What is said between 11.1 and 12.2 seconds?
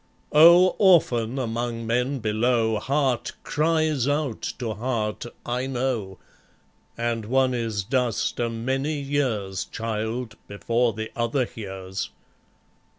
other hears.